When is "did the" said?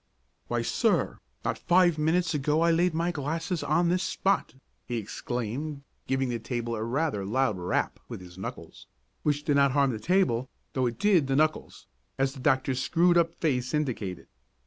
10.97-11.35